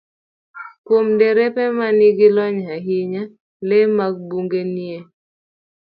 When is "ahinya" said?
2.75-3.23